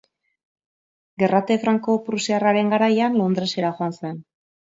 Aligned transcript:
Gerrate 1.23 1.57
franko-prusiarraren 1.65 2.73
garaian 2.75 3.21
Londresera 3.21 3.73
joan 3.81 3.97
zen. 4.01 4.19